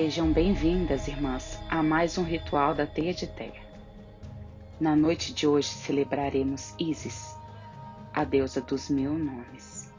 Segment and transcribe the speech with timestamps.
[0.00, 3.62] Sejam bem-vindas, irmãs, a mais um ritual da Teia de Terra.
[4.80, 7.36] Na noite de hoje celebraremos Isis,
[8.10, 9.92] a deusa dos mil nomes.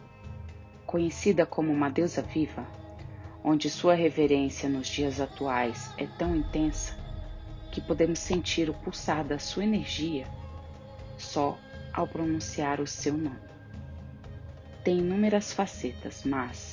[0.88, 2.66] Conhecida como uma deusa viva,
[3.44, 6.98] onde sua reverência nos dias atuais é tão intensa
[7.72, 10.26] que podemos sentir o pulsar da sua energia
[11.16, 11.56] só
[11.94, 13.38] ao pronunciar o seu nome.
[14.84, 16.71] Tem inúmeras facetas, mas,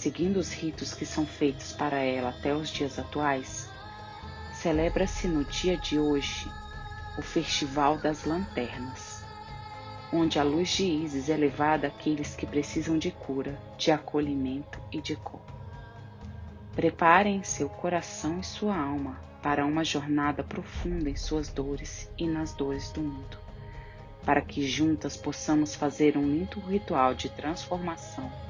[0.00, 3.68] seguindo os ritos que são feitos para ela até os dias atuais,
[4.50, 6.50] celebra-se no dia de hoje
[7.18, 9.22] o Festival das Lanternas,
[10.10, 15.02] onde a luz de Isis é levada àqueles que precisam de cura, de acolhimento e
[15.02, 15.42] de cor.
[16.74, 22.54] Preparem seu coração e sua alma para uma jornada profunda em suas dores e nas
[22.54, 23.36] dores do mundo,
[24.24, 28.49] para que juntas possamos fazer um lindo ritual de transformação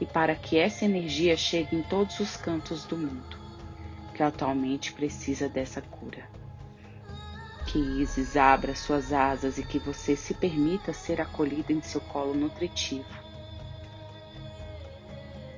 [0.00, 3.38] e para que essa energia chegue em todos os cantos do mundo,
[4.14, 6.28] que atualmente precisa dessa cura.
[7.66, 12.34] Que Isis abra suas asas e que você se permita ser acolhida em seu colo
[12.34, 13.26] nutritivo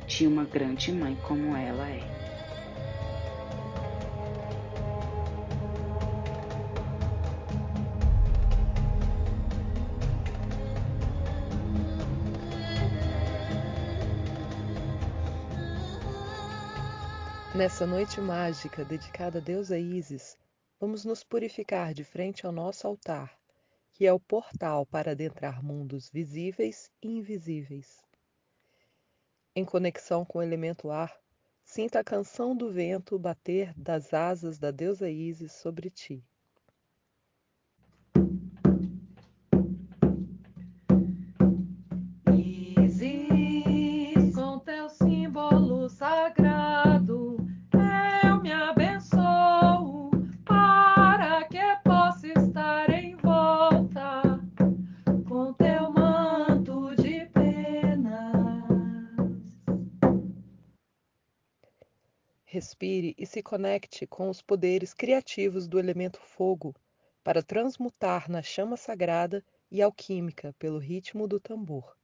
[0.07, 2.18] de uma grande mãe como ela é.
[17.59, 20.39] Nessa noite mágica dedicada a deusa Isis,
[20.79, 23.37] vamos nos purificar de frente ao nosso altar,
[23.91, 28.01] que é o portal para adentrar mundos visíveis e invisíveis.
[29.57, 31.13] Em conexão com o elemento ar,
[31.65, 36.25] sinta a canção do vento bater das asas da deusa Isis sobre ti.
[62.81, 66.77] Respire e se conecte com os poderes criativos do elemento fogo
[67.25, 71.98] para transmutar na chama sagrada e alquímica pelo ritmo do tambor.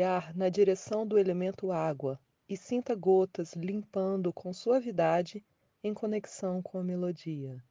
[0.00, 2.18] Olhar na direção do elemento água
[2.48, 5.44] e sinta gotas limpando com suavidade
[5.84, 7.62] em conexão com a melodia.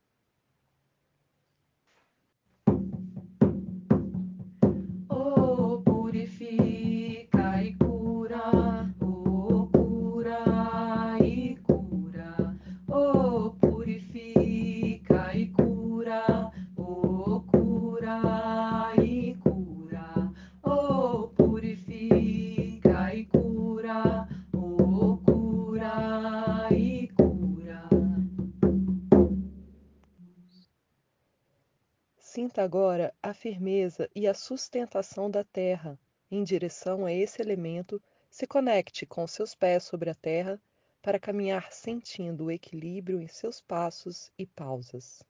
[32.59, 35.97] Agora a firmeza e a sustentação da terra
[36.29, 38.01] em direção a esse elemento.
[38.29, 40.61] Se conecte com seus pés sobre a terra
[41.01, 45.23] para caminhar sentindo o equilíbrio em seus passos e pausas.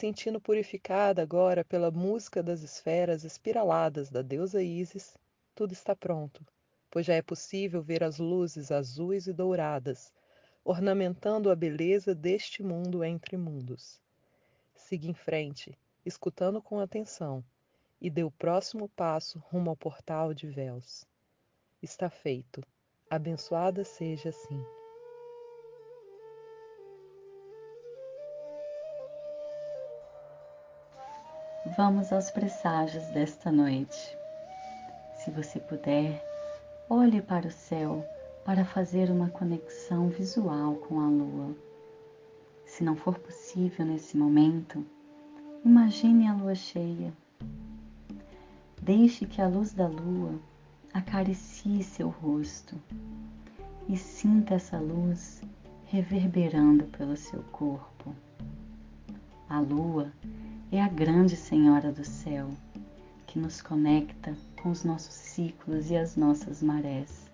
[0.00, 5.14] Sentindo purificada agora pela música das esferas espiraladas da deusa Isis,
[5.54, 6.42] tudo está pronto,
[6.90, 10.10] pois já é possível ver as luzes azuis e douradas,
[10.64, 14.00] ornamentando a beleza deste mundo entre mundos.
[14.74, 17.44] Siga em frente, escutando com atenção,
[18.00, 21.04] e dê o próximo passo rumo ao portal de véus.
[21.82, 22.62] Está feito.
[23.10, 24.79] Abençoada seja assim.
[31.76, 34.16] Vamos aos presságios desta noite.
[35.14, 36.20] Se você puder,
[36.88, 38.04] olhe para o céu
[38.44, 41.54] para fazer uma conexão visual com a lua.
[42.66, 44.84] Se não for possível nesse momento,
[45.64, 47.12] imagine a lua cheia.
[48.82, 50.34] Deixe que a luz da lua
[50.92, 52.74] acaricie seu rosto
[53.88, 55.40] e sinta essa luz
[55.86, 58.12] reverberando pelo seu corpo.
[59.48, 60.39] A lua é
[60.78, 62.50] a grande senhora do céu
[63.26, 67.30] que nos conecta com os nossos ciclos e as nossas marés.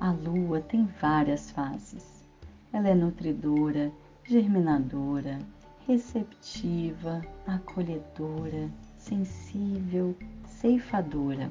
[0.00, 2.26] A lua tem várias faces.
[2.72, 3.90] Ela é nutridora,
[4.24, 5.38] germinadora,
[5.86, 10.14] receptiva, acolhedora, sensível,
[10.46, 11.50] ceifadora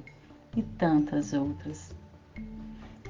[0.56, 1.96] e tantas outras.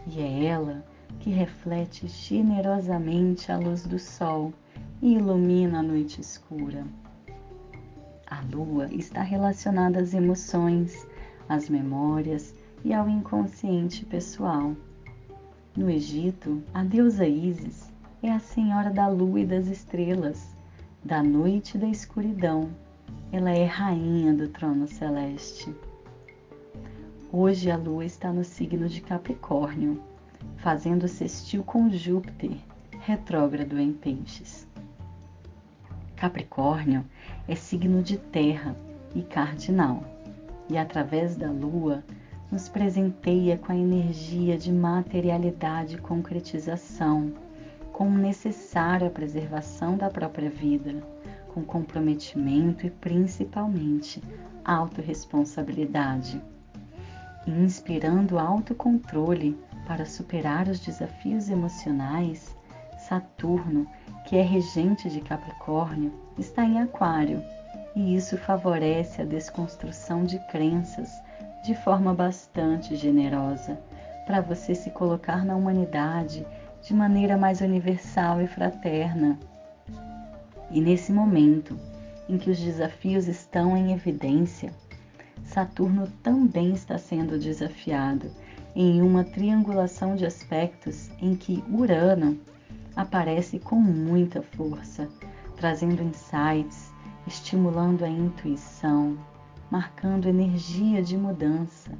[0.08, 0.86] E é ela
[1.20, 4.54] que reflete generosamente a luz do sol
[5.02, 6.86] e ilumina a noite escura.
[8.28, 11.08] A lua está relacionada às emoções,
[11.48, 14.76] às memórias e ao inconsciente pessoal.
[15.78, 17.94] No Egito, a deusa Ísis
[18.24, 20.56] é a senhora da lua e das estrelas,
[21.04, 22.70] da noite e da escuridão.
[23.32, 25.76] Ela é rainha do trono celeste.
[27.32, 30.02] Hoje a lua está no signo de Capricórnio,
[30.58, 32.58] fazendo sextil com Júpiter,
[33.02, 34.68] retrógrado em Peixes.
[36.26, 37.06] Capricórnio
[37.48, 38.76] é signo de terra
[39.14, 40.04] e cardinal,
[40.68, 42.04] e através da lua
[42.52, 47.32] nos presenteia com a energia de materialidade e concretização,
[47.94, 50.96] com o necessário à preservação da própria vida,
[51.54, 54.20] com comprometimento e principalmente
[54.64, 56.42] autorresponsabilidade.
[57.46, 59.56] Inspirando autocontrole
[59.86, 62.58] para superar os desafios emocionais,
[62.98, 63.86] Saturno,
[64.26, 67.44] que é regente de Capricórnio, está em Aquário,
[67.96, 71.10] e isso favorece a desconstrução de crenças
[71.64, 73.80] de forma bastante generosa,
[74.26, 76.46] para você se colocar na humanidade
[76.82, 79.40] de maneira mais universal e fraterna.
[80.72, 81.80] E nesse momento
[82.28, 84.72] em que os desafios estão em evidência,
[85.44, 88.32] Saturno também está sendo desafiado
[88.76, 92.38] em uma triangulação de aspectos em que Urano
[92.96, 95.10] aparece com muita força,
[95.56, 96.94] trazendo insights,
[97.28, 99.18] estimulando a intuição,
[99.70, 101.92] marcando energia de mudança,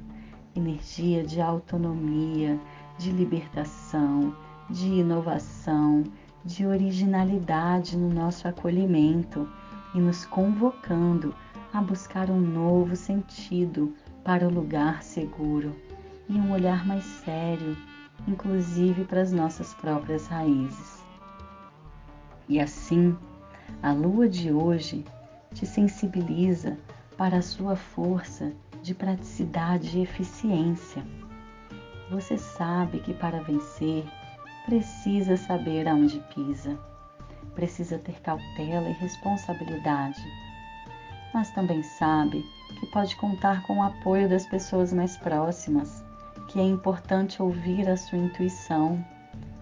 [0.54, 2.58] energia de autonomia,
[2.98, 4.34] de libertação,
[4.70, 6.04] de inovação,
[6.44, 9.48] de originalidade no nosso acolhimento
[9.94, 11.34] e nos convocando
[11.72, 13.92] a buscar um novo sentido
[14.24, 15.74] para o lugar seguro
[16.28, 17.76] e um olhar mais sério,
[18.26, 21.04] inclusive para as nossas próprias raízes.
[22.48, 23.16] E assim,
[23.82, 25.04] a lua de hoje
[25.52, 26.78] te sensibiliza
[27.16, 28.52] para a sua força
[28.82, 31.04] de praticidade e eficiência.
[32.10, 34.04] Você sabe que para vencer
[34.64, 36.78] precisa saber aonde pisa,
[37.54, 40.22] precisa ter cautela e responsabilidade,
[41.32, 42.44] mas também sabe
[42.78, 46.05] que pode contar com o apoio das pessoas mais próximas
[46.48, 49.04] que é importante ouvir a sua intuição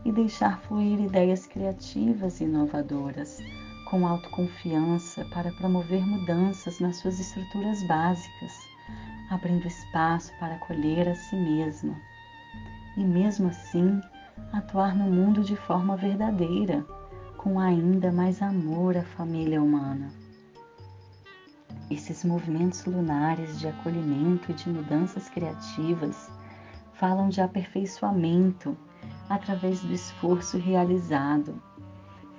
[0.04, 3.38] e deixar fluir ideias criativas e inovadoras,
[3.90, 8.52] com autoconfiança para promover mudanças nas suas estruturas básicas,
[9.30, 11.96] abrindo espaço para acolher a si mesma.
[12.96, 14.00] E mesmo assim,
[14.52, 16.84] atuar no mundo de forma verdadeira,
[17.38, 20.10] com ainda mais amor à família humana.
[21.90, 26.30] Esses movimentos lunares de acolhimento e de mudanças criativas
[27.04, 28.75] falam de aperfeiçoamento
[29.28, 31.61] através do esforço realizado,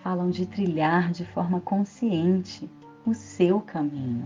[0.02, 2.68] falam de trilhar de forma consciente
[3.06, 4.26] o seu caminho.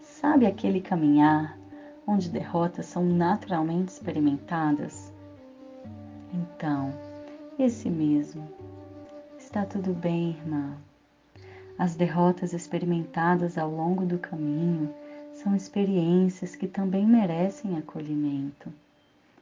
[0.00, 1.58] Sabe aquele caminhar
[2.06, 5.12] onde derrotas são naturalmente experimentadas?
[6.32, 6.90] Então,
[7.58, 8.48] esse mesmo.
[9.38, 10.78] Está tudo bem, irmã.
[11.78, 14.88] As derrotas experimentadas ao longo do caminho
[15.34, 18.72] são experiências que também merecem acolhimento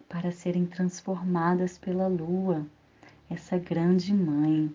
[0.08, 2.66] para serem transformadas pela lua,
[3.28, 4.74] essa grande mãe,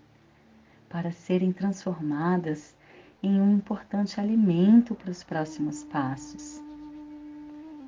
[0.87, 2.75] para serem transformadas
[3.21, 6.61] em um importante alimento para os próximos passos.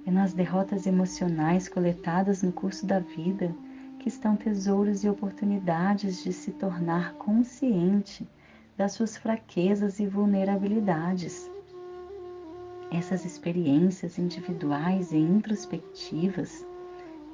[0.07, 3.53] É nas derrotas emocionais coletadas no curso da vida
[3.99, 8.27] que estão tesouros e oportunidades de se tornar consciente
[8.75, 11.49] das suas fraquezas e vulnerabilidades.
[12.91, 16.65] Essas experiências individuais e introspectivas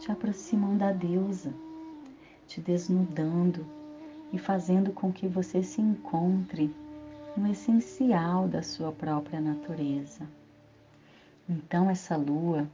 [0.01, 1.53] te aproximam da deusa,
[2.48, 3.63] te desnudando
[4.34, 6.75] e fazendo com que você se encontre
[7.38, 10.27] no essencial da sua própria natureza.
[11.48, 12.67] Então, essa lua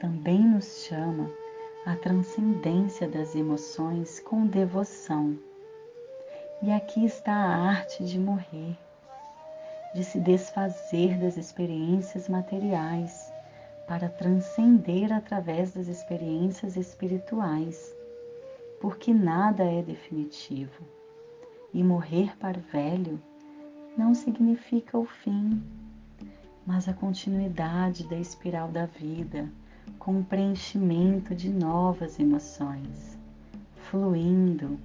[0.00, 1.30] também nos chama
[1.86, 5.38] a transcendência das emoções com devoção.
[6.62, 8.76] E aqui está a arte de morrer,
[9.94, 13.31] de se desfazer das experiências materiais
[13.86, 17.94] para transcender através das experiências espirituais,
[18.80, 20.82] porque nada é definitivo.
[21.74, 23.20] E morrer para o velho
[23.96, 25.62] não significa o fim,
[26.66, 29.48] mas a continuidade da espiral da vida,
[29.98, 33.18] com o preenchimento de novas emoções,
[33.90, 34.78] fluindo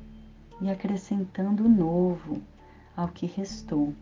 [0.61, 2.41] e acrescentando novo
[2.95, 3.93] ao que restou,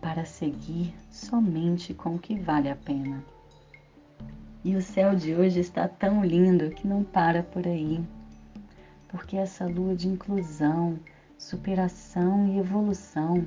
[0.00, 3.22] para seguir somente com o que vale a pena.
[4.64, 8.00] E o céu de hoje está tão lindo que não para por aí,
[9.08, 10.98] porque essa lua de inclusão,
[11.38, 13.46] superação e evolução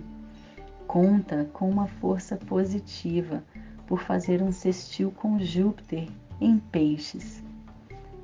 [0.88, 3.44] conta com uma força positiva
[3.86, 6.08] por fazer um sextil com Júpiter
[6.40, 7.44] em Peixes.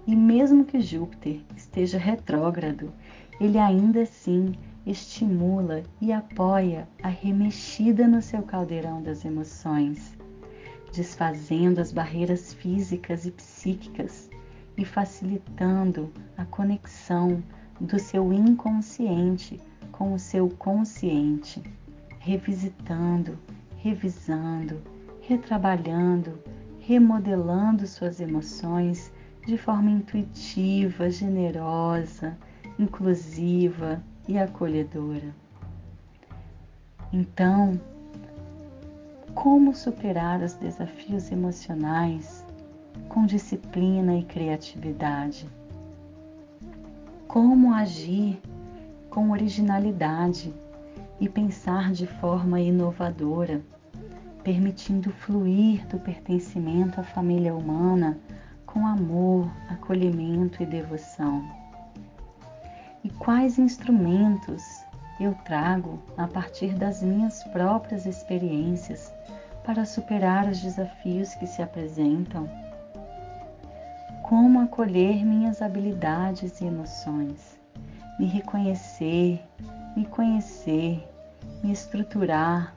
[0.06, 2.92] E mesmo que Júpiter esteja retrógrado,
[3.40, 4.54] ele ainda assim
[4.86, 10.17] estimula e apoia a remexida no seu caldeirão das emoções,
[10.98, 14.30] desfazendo as barreiras físicas e psíquicas
[14.76, 17.42] e facilitando a conexão
[17.80, 19.62] do seu inconsciente
[19.92, 21.64] com o seu consciente,
[22.20, 23.38] revisitando,
[23.78, 24.82] revisando,
[25.22, 26.38] retrabalhando
[26.88, 29.12] remodelando suas emoções
[29.46, 32.38] de forma intuitiva, generosa,
[32.80, 35.36] inclusiva e acolhedora.
[37.12, 37.78] Então,
[39.38, 42.44] como superar os desafios emocionais
[43.08, 45.48] com disciplina e criatividade?
[47.28, 48.42] Como agir
[49.12, 50.52] com originalidade
[51.20, 53.62] e pensar de forma inovadora?
[54.44, 58.18] permitindo fluir do pertencimento à família humana
[58.66, 61.44] com amor, acolhimento e devoção.
[63.04, 64.64] E quais instrumentos
[65.20, 69.12] eu trago a partir das minhas próprias experiências
[69.68, 72.50] para superar os desafios que se apresentam?
[74.24, 77.60] Como acolher minhas habilidades e emoções,
[78.18, 79.44] me reconhecer,
[79.94, 81.06] me conhecer,
[81.62, 82.74] me estruturar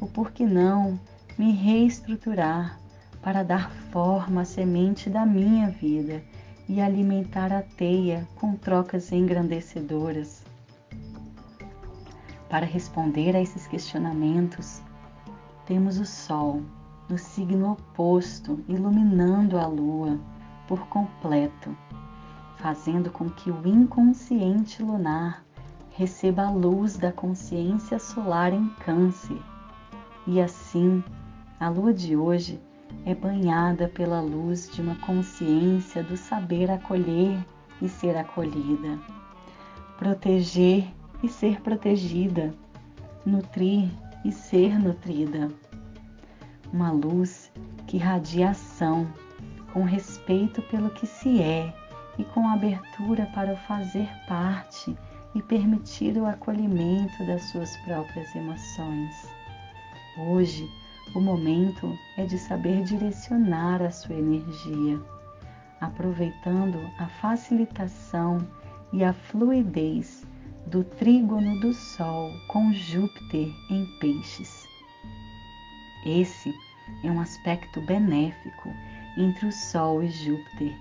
[0.00, 0.98] ou por que não
[1.38, 2.80] me reestruturar
[3.22, 6.20] para dar forma à semente da minha vida
[6.68, 10.42] e alimentar a teia com trocas engrandecedoras.
[12.50, 14.82] Para responder a esses questionamentos,
[15.66, 16.62] temos o Sol
[17.08, 20.18] no signo oposto, iluminando a Lua
[20.66, 21.76] por completo,
[22.56, 25.44] fazendo com que o inconsciente lunar
[25.90, 29.40] receba a luz da consciência solar em Câncer.
[30.26, 31.04] E assim,
[31.60, 32.60] a lua de hoje
[33.04, 37.38] é banhada pela luz de uma consciência do saber acolher
[37.80, 38.98] e ser acolhida,
[39.98, 40.86] proteger
[41.22, 42.54] e ser protegida,
[43.24, 43.90] nutrir
[44.24, 45.50] e ser nutrida.
[46.72, 47.52] Uma luz
[47.86, 49.06] que irradia ação,
[49.72, 51.74] com respeito pelo que se é
[52.18, 54.96] e com abertura para o fazer parte
[55.34, 59.28] e permitir o acolhimento das suas próprias emoções.
[60.16, 60.68] Hoje,
[61.14, 65.00] o momento é de saber direcionar a sua energia,
[65.80, 68.38] aproveitando a facilitação
[68.92, 70.24] e a fluidez
[70.66, 74.66] do trígono do Sol com Júpiter em Peixes.
[76.06, 76.54] Esse
[77.02, 78.70] é um aspecto benéfico
[79.16, 80.76] entre o Sol e Júpiter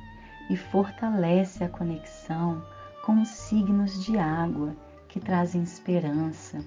[0.50, 2.64] e fortalece a conexão
[3.06, 4.76] com os signos de água
[5.10, 6.64] que trazem esperança,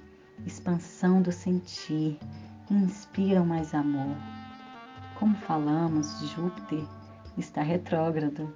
[0.47, 2.19] expansão do sentir
[2.71, 4.17] inspiram mais amor.
[5.19, 6.85] Como falamos, Júpiter
[7.39, 8.55] está retrógrado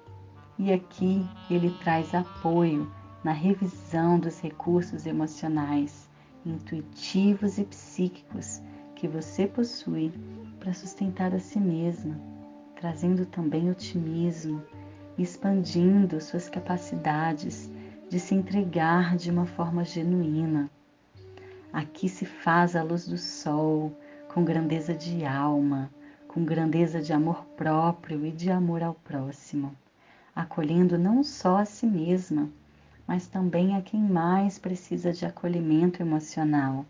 [0.58, 2.90] e aqui ele traz apoio
[3.22, 6.08] na revisão dos recursos emocionais,
[6.44, 8.62] intuitivos e psíquicos
[8.94, 10.12] que você possui
[10.58, 12.18] para sustentar a si mesma,
[12.76, 14.62] trazendo também otimismo,
[15.18, 17.70] expandindo suas capacidades
[18.08, 20.70] de se entregar de uma forma genuína.
[21.72, 23.96] Aqui se faz a luz do sol,
[24.28, 25.90] com grandeza de alma,
[26.26, 29.74] com grandeza de amor próprio e de amor ao próximo,
[30.34, 32.48] acolhendo não só a si mesma,
[33.10, 36.86] mas também a quem mais precisa de acolhimento emocional,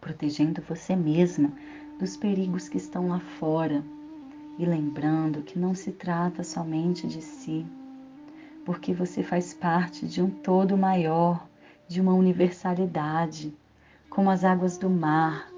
[0.00, 1.52] protegendo você mesma
[1.98, 3.84] dos perigos que estão lá fora
[4.58, 7.66] e lembrando que não se trata somente de si,
[8.64, 11.46] porque você faz parte de um todo maior
[11.86, 13.54] de uma universalidade,
[14.08, 15.50] como as águas do mar,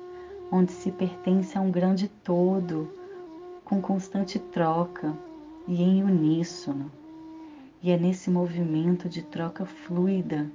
[0.50, 2.92] onde se pertence a um grande todo,
[3.64, 5.16] com constante troca
[5.68, 6.90] e em uníssono.
[7.86, 10.50] E é nesse movimento de troca fluida,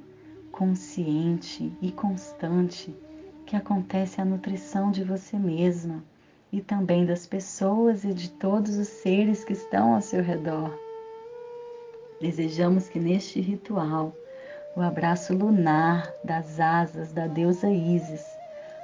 [0.51, 2.93] consciente e constante
[3.45, 6.03] que acontece a nutrição de você mesma
[6.51, 10.77] e também das pessoas e de todos os seres que estão ao seu redor.
[12.19, 14.13] Desejamos que neste ritual
[14.75, 18.25] o abraço lunar das asas da deusa Isis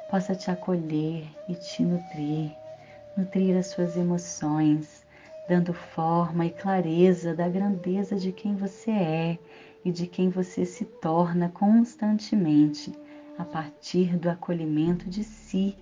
[0.10, 2.56] possa te acolher e te nutrir,
[3.18, 4.97] nutrir as suas emoções,
[5.48, 9.40] dando forma e clareza da grandeza de quem você é
[9.84, 12.92] e de quem você se torna constantemente
[13.38, 15.78] a partir do acolhimento de si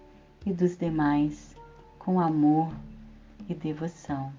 [0.45, 1.55] e dos demais
[1.98, 2.72] com amor
[3.50, 4.31] e devoção.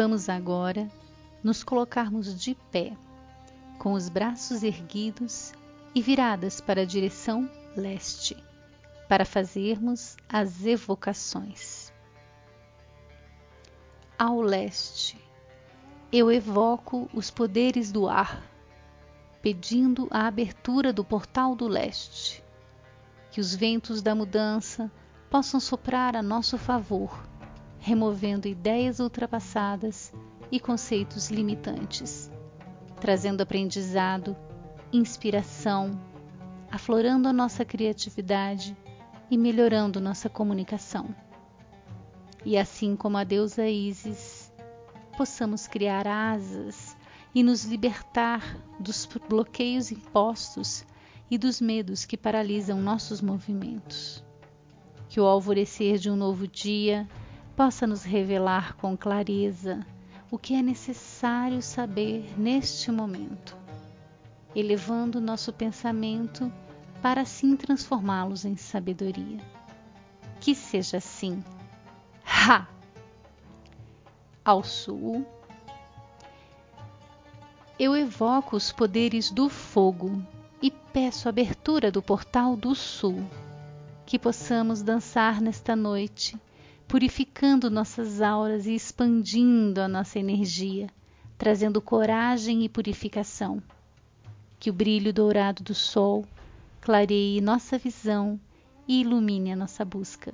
[0.00, 0.88] Vamos agora
[1.42, 2.96] nos colocarmos de pé,
[3.80, 5.52] com os braços erguidos
[5.92, 8.36] e viradas para a direção leste,
[9.08, 11.92] para fazermos as evocações.
[14.16, 15.20] Ao leste,
[16.12, 18.40] eu evoco os poderes do ar,
[19.42, 22.40] pedindo a abertura do portal do leste,
[23.32, 24.88] que os ventos da mudança
[25.28, 27.27] possam soprar a nosso favor
[27.88, 30.12] removendo ideias ultrapassadas
[30.52, 32.30] e conceitos limitantes,
[33.00, 34.36] trazendo aprendizado,
[34.92, 35.98] inspiração,
[36.70, 38.76] aflorando a nossa criatividade
[39.30, 41.14] e melhorando nossa comunicação.
[42.44, 44.52] E assim como a deusa Isis,
[45.16, 46.94] possamos criar asas
[47.34, 48.42] e nos libertar
[48.78, 50.84] dos bloqueios impostos
[51.30, 54.22] e dos medos que paralisam nossos movimentos.
[55.08, 57.08] Que o alvorecer de um novo dia
[57.58, 59.84] possa nos revelar com clareza
[60.30, 63.56] o que é necessário saber neste momento,
[64.54, 66.52] elevando nosso pensamento
[67.02, 69.40] para assim transformá-los em sabedoria.
[70.38, 71.42] Que seja assim.
[72.24, 72.68] Ha!
[74.44, 75.26] Ao sul,
[77.76, 80.22] eu evoco os poderes do fogo
[80.62, 83.20] e peço a abertura do portal do sul,
[84.06, 86.38] que possamos dançar nesta noite
[86.88, 90.88] purificando nossas auras e expandindo a nossa energia,
[91.36, 93.62] trazendo coragem e purificação.
[94.58, 96.24] Que o brilho dourado do sol
[96.80, 98.40] clareie nossa visão
[98.88, 100.32] e ilumine a nossa busca,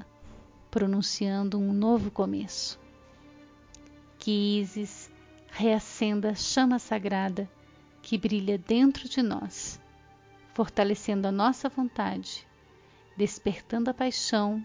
[0.70, 2.78] pronunciando um novo começo.
[4.16, 5.10] Que Isis
[5.50, 7.50] reacenda a chama sagrada
[8.00, 9.80] que brilha dentro de nós,
[10.54, 12.46] fortalecendo a nossa vontade,
[13.16, 14.64] despertando a paixão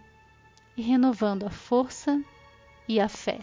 [0.79, 2.23] e renovando a força
[2.87, 3.41] e a fé.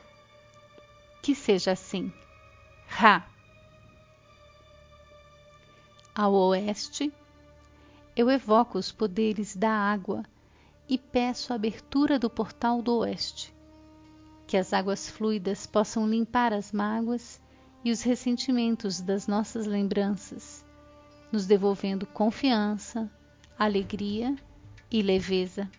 [1.20, 2.10] Que seja assim.
[2.86, 3.28] Ra.
[6.14, 7.12] Ao oeste,
[8.16, 10.22] eu evoco os poderes da água
[10.88, 13.54] e peço a abertura do portal do oeste.
[14.46, 17.38] Que as águas fluidas possam limpar as mágoas
[17.84, 20.64] e os ressentimentos das nossas lembranças,
[21.30, 23.10] nos devolvendo confiança,
[23.58, 24.34] alegria
[24.90, 25.70] e leveza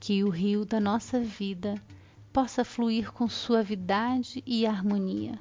[0.00, 1.74] que o rio da nossa vida
[2.32, 5.38] possa fluir com suavidade e harmonia,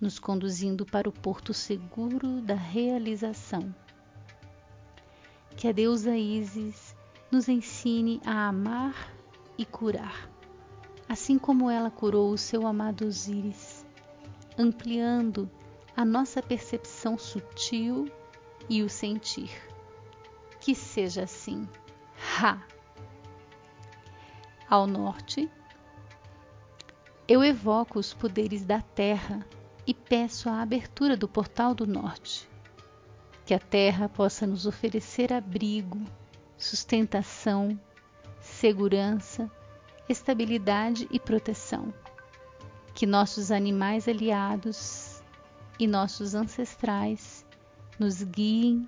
[0.00, 3.74] nos conduzindo para o porto seguro da realização.
[5.56, 6.96] Que a deusa Isis
[7.30, 9.12] nos ensine a amar
[9.56, 10.28] e curar,
[11.08, 13.84] assim como ela curou o seu amado Osíris,
[14.56, 15.48] ampliando
[15.96, 18.10] a nossa percepção sutil
[18.68, 19.50] e o sentir.
[20.60, 21.68] Que seja assim.
[22.40, 22.77] Ha!
[24.70, 25.50] Ao norte,
[27.26, 29.40] eu evoco os poderes da terra
[29.86, 32.46] e peço a abertura do portal do norte.
[33.46, 35.98] Que a terra possa nos oferecer abrigo,
[36.58, 37.80] sustentação,
[38.42, 39.50] segurança,
[40.06, 41.90] estabilidade e proteção.
[42.94, 45.22] Que nossos animais aliados
[45.78, 47.42] e nossos ancestrais
[47.98, 48.86] nos guiem,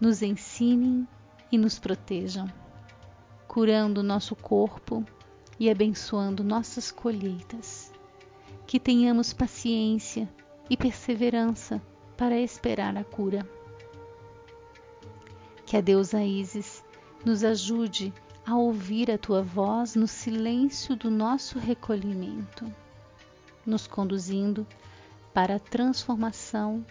[0.00, 1.06] nos ensinem
[1.52, 2.50] e nos protejam,
[3.46, 5.04] curando nosso corpo
[5.58, 7.92] e abençoando nossas colheitas.
[8.66, 10.28] Que tenhamos paciência
[10.68, 11.82] e perseverança
[12.16, 13.48] para esperar a cura.
[15.64, 16.84] Que a deusa Isis
[17.24, 18.12] nos ajude
[18.46, 22.64] a ouvir a tua voz no silêncio do nosso recolhimento,
[23.66, 24.66] nos conduzindo
[25.34, 26.84] para a transformação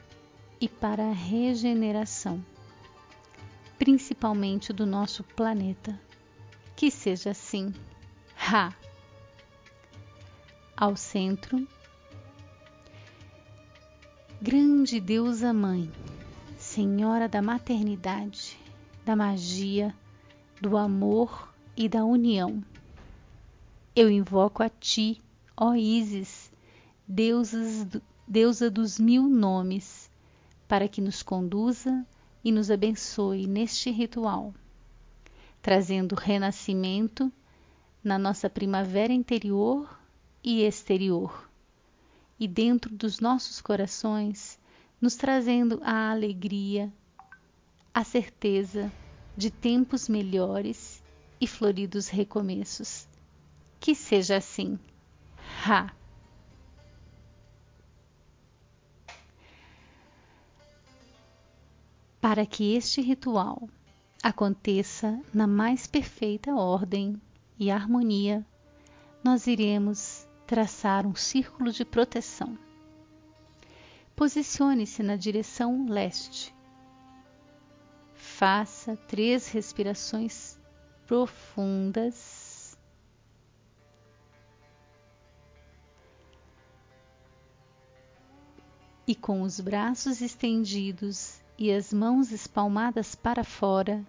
[0.62, 2.44] e para a regeneração,
[3.78, 6.00] principalmente do nosso planeta.
[6.76, 7.74] Que seja assim.
[8.38, 8.74] Ha!
[10.78, 11.68] ao centro.
[14.40, 15.92] Grande deusa mãe,
[16.56, 18.56] Senhora da maternidade,
[19.04, 19.94] da magia,
[20.62, 22.64] do amor e da união.
[23.96, 25.20] Eu invoco a ti,
[25.56, 26.52] ó Isis,
[27.08, 27.88] deusas,
[28.28, 30.12] deusa dos mil nomes,
[30.68, 32.06] para que nos conduza
[32.44, 34.54] e nos abençoe neste ritual,
[35.60, 37.34] trazendo renascimento
[38.08, 40.00] na nossa primavera interior
[40.42, 41.52] e exterior,
[42.40, 44.58] e dentro dos nossos corações,
[45.02, 46.90] nos trazendo a alegria,
[47.94, 48.90] a certeza
[49.36, 51.04] de tempos melhores
[51.42, 53.06] e floridos recomeços.
[53.78, 54.80] Que seja assim.
[55.68, 55.94] Ha!
[62.22, 63.68] Para que este ritual
[64.24, 67.22] aconteça na mais perfeita ordem
[67.60, 68.46] e harmonia,
[69.24, 72.58] nós iremos traçar um círculo de proteção.
[74.16, 76.56] Posicione-se na direção leste.
[78.16, 80.58] Faça três respirações
[81.06, 82.78] profundas.
[89.06, 94.06] E com os braços estendidos e as mãos espalmadas para fora,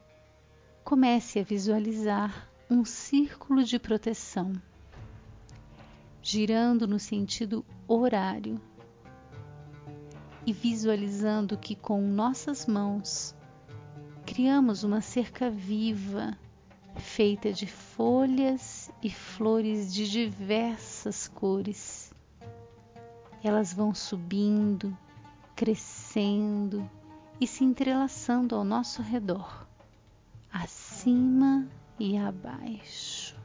[0.84, 4.52] comece a visualizar um círculo de proteção,
[6.20, 8.60] girando no sentido horário
[10.44, 13.34] e visualizando que com nossas mãos
[14.26, 16.36] criamos uma cerca viva
[16.98, 22.12] feita de folhas e flores de diversas cores.
[23.42, 24.96] Elas vão subindo,
[25.56, 26.88] crescendo
[27.40, 29.66] e se entrelaçando ao nosso redor,
[30.52, 31.66] acima
[31.98, 33.36] e abaixo,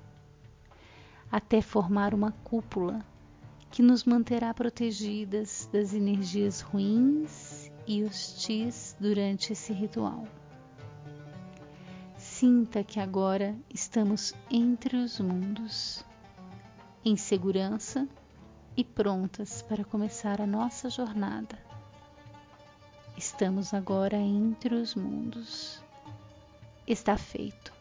[1.32, 3.06] até formar uma cúpula
[3.72, 10.28] que nos manterá protegidas das energias ruins e hostis durante esse ritual.
[12.16, 16.06] Sinta que agora estamos entre os mundos,
[17.04, 18.08] em segurança
[18.78, 21.58] e prontas para começar a nossa jornada.
[23.18, 25.82] Estamos agora entre os mundos.
[26.86, 27.73] Está feito.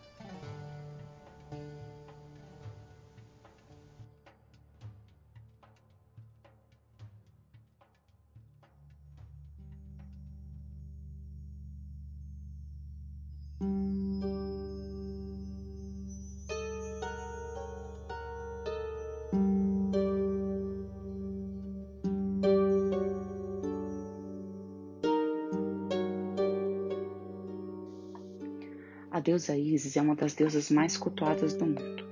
[29.23, 32.05] Deusa Isis é uma das deusas mais cultuadas do mundo.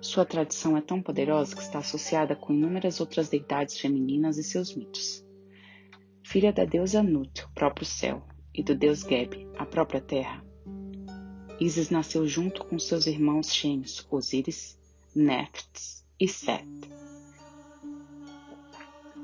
[0.00, 4.74] Sua tradição é tão poderosa que está associada com inúmeras outras deidades femininas e seus
[4.74, 5.26] mitos.
[6.22, 8.22] Filha da deusa Nut, o próprio céu,
[8.54, 10.44] e do deus Geb, a própria terra,
[11.60, 14.78] Isis nasceu junto com seus irmãos gêmeos Osíris,
[15.14, 16.64] Néftis e Set.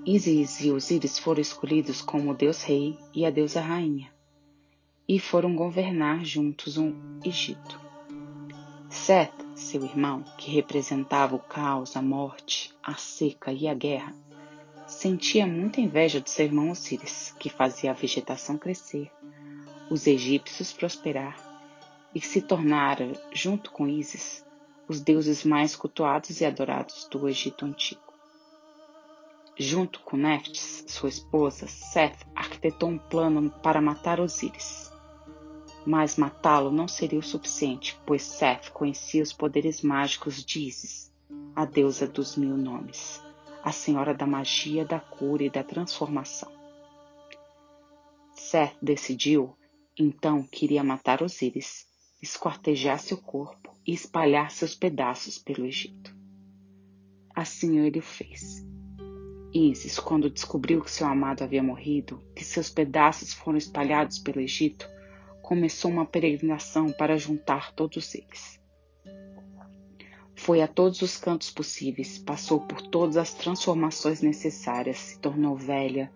[0.05, 4.12] Isis e Osíris foram escolhidos como o deus rei e a deusa rainha
[5.07, 7.81] e foram governar juntos o Egito.
[8.88, 14.17] Set, seu irmão, que representava o caos, a morte, a seca e a guerra,
[14.87, 19.11] sentia muita inveja do seu irmão Osíris, que fazia a vegetação crescer,
[19.90, 21.37] os egípcios prosperar
[22.14, 24.45] e se tornara, junto com Ísis,
[24.88, 28.01] os deuses mais cultuados e adorados do Egito Antigo.
[29.57, 34.84] Junto com Neftis, sua esposa, Seth arquitetou um plano para matar Osíris
[35.87, 41.12] mas matá-lo não seria o suficiente, pois Seth conhecia os poderes mágicos de Isis,
[41.55, 43.23] a deusa dos mil nomes,
[43.62, 46.51] a senhora da magia, da cura e da transformação.
[48.33, 49.57] Seth decidiu,
[49.99, 51.87] então, que iria matar Osíris,
[52.23, 56.14] esquartejar seu corpo e espalhar seus pedaços pelo Egito.
[57.35, 58.64] Assim ele o fez.
[59.53, 64.88] Isis, quando descobriu que seu amado havia morrido, que seus pedaços foram espalhados pelo Egito,
[65.45, 68.59] começou uma peregrinação para juntar todos eles.
[70.35, 76.11] Foi a todos os cantos possíveis, passou por todas as transformações necessárias, se tornou velha,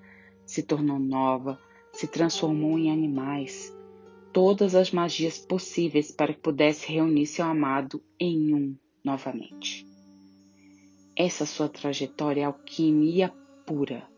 [0.47, 1.61] se tornou nova,
[1.93, 3.73] se transformou em animais,
[4.33, 9.87] todas as magias possíveis para que pudesse reunir seu amado em um novamente.
[11.15, 13.33] Essa sua trajetória é alquimia
[13.67, 14.09] pura,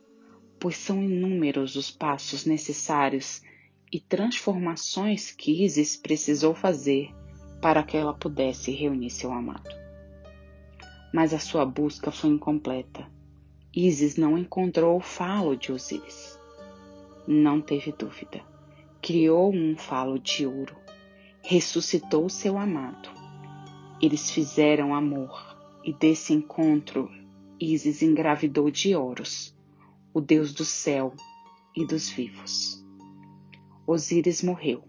[0.61, 3.42] pois são inúmeros os passos necessários
[3.92, 7.11] e transformações que Isis precisou fazer
[7.61, 9.70] para que ela pudesse reunir seu amado.
[11.12, 13.07] mas a sua busca foi incompleta.
[13.74, 16.38] Isis não encontrou o falo de Osíris.
[17.26, 18.40] Não teve dúvida.
[19.03, 20.76] Criou um falo de ouro.
[21.42, 23.09] Ressuscitou seu amado.
[24.00, 27.11] Eles fizeram amor, e desse encontro
[27.59, 29.55] Isis engravidou de Horus,
[30.14, 31.12] o deus do céu
[31.76, 32.85] e dos vivos.
[33.92, 34.85] Osíris morreu,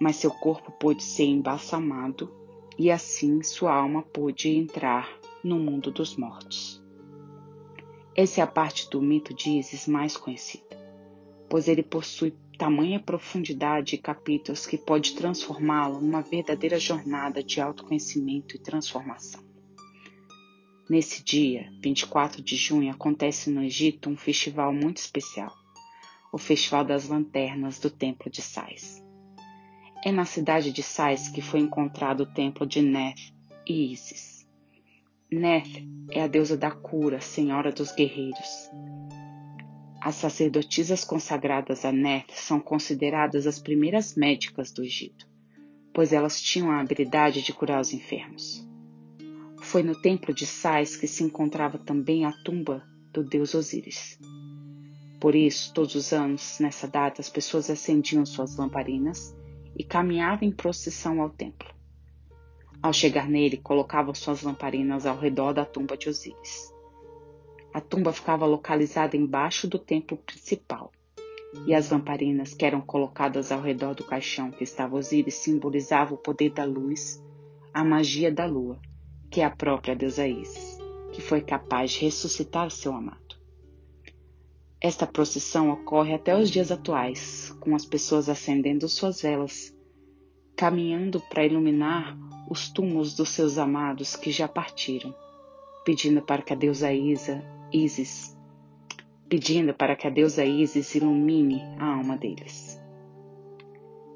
[0.00, 2.34] mas seu corpo pôde ser embalsamado
[2.78, 6.82] e assim sua alma pôde entrar no mundo dos mortos.
[8.16, 10.74] Essa é a parte do mito de Isis mais conhecida,
[11.50, 18.56] pois ele possui tamanha profundidade e capítulos que pode transformá-lo numa verdadeira jornada de autoconhecimento
[18.56, 19.44] e transformação.
[20.88, 25.54] Nesse dia, 24 de junho, acontece no Egito um festival muito especial,
[26.32, 29.02] o Festival das Lanternas do Templo de Sais.
[30.04, 33.32] É na cidade de Sais que foi encontrado o templo de Neth
[33.66, 34.46] e Isis.
[35.30, 38.70] Neth é a deusa da cura, senhora dos guerreiros.
[40.00, 45.28] As sacerdotisas consagradas a Neth são consideradas as primeiras médicas do Egito,
[45.92, 48.66] pois elas tinham a habilidade de curar os enfermos.
[49.60, 54.18] Foi no templo de Sais que se encontrava também a tumba do deus Osíris.
[55.20, 59.36] Por isso, todos os anos, nessa data, as pessoas acendiam suas lamparinas
[59.76, 61.68] e caminhavam em procissão ao templo.
[62.80, 66.72] Ao chegar nele, colocavam suas lamparinas ao redor da tumba de Osíris.
[67.74, 70.92] A tumba ficava localizada embaixo do templo principal,
[71.66, 76.20] e as lamparinas que eram colocadas ao redor do caixão que estava Osíris simbolizavam o
[76.20, 77.22] poder da luz,
[77.74, 78.78] a magia da lua
[79.30, 80.78] que é a própria deusa Isis,
[81.12, 83.27] que foi capaz de ressuscitar seu amado.
[84.80, 89.76] Esta procissão ocorre até os dias atuais, com as pessoas acendendo suas velas,
[90.56, 92.16] caminhando para iluminar
[92.48, 95.12] os túmulos dos seus amados que já partiram,
[95.84, 98.36] pedindo para que a deusa Isa, Isis,
[99.28, 102.80] pedindo para que a deusa Isis ilumine a alma deles.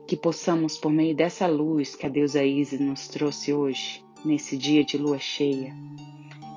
[0.06, 4.84] Que possamos, por meio dessa luz que a deusa Isis nos trouxe hoje, nesse dia
[4.84, 5.74] de lua cheia,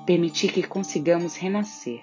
[0.06, 2.02] permitir que consigamos renascer,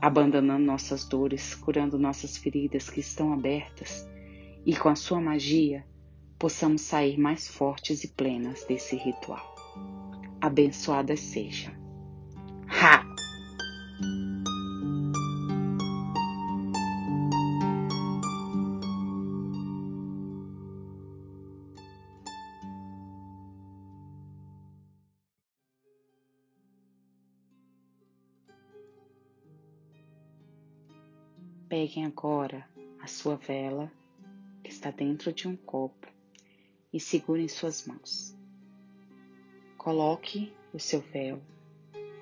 [0.00, 4.08] abandonando nossas dores, curando nossas feridas que estão abertas
[4.64, 5.84] e com a sua magia
[6.38, 9.54] possamos sair mais fortes e plenas desse ritual.
[10.40, 11.72] Abençoadas sejam.
[12.66, 12.99] Ha!
[31.90, 32.64] Peguem agora
[33.02, 33.90] a sua vela,
[34.62, 36.06] que está dentro de um copo,
[36.92, 38.32] e segurem suas mãos.
[39.76, 41.42] Coloque o seu véu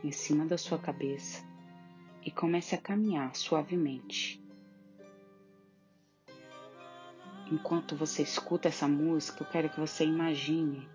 [0.02, 1.44] em cima da sua cabeça
[2.24, 4.42] e comece a caminhar suavemente.
[7.52, 10.88] Enquanto você escuta essa música, eu quero que você imagine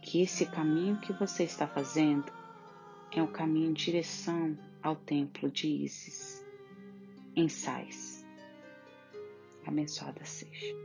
[0.00, 2.32] que esse caminho que você está fazendo
[3.14, 6.39] é o caminho em direção ao templo de Isis
[7.40, 8.24] ensaios.
[9.66, 10.76] Abençoada seja.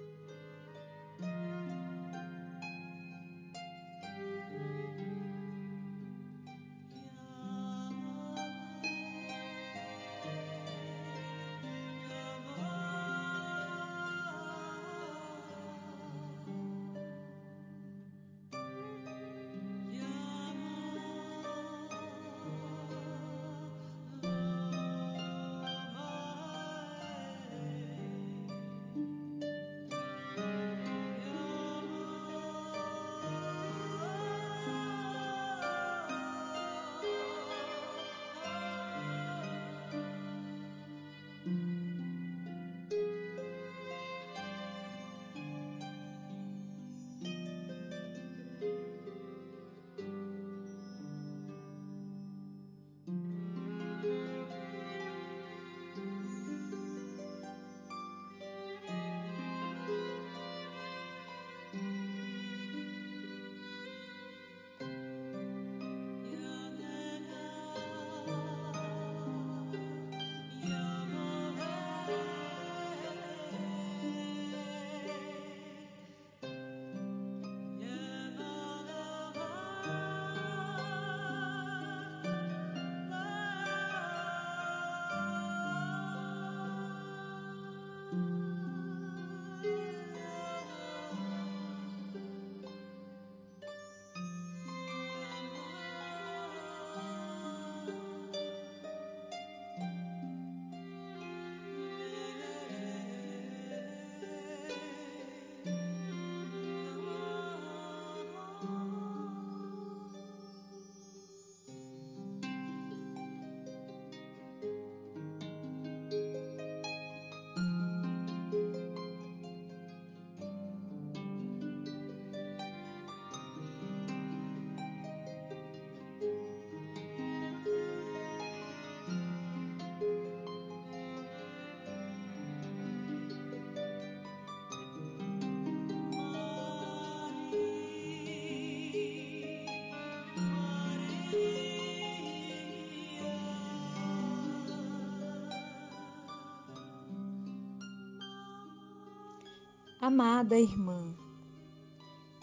[150.08, 151.15] Amada irmã,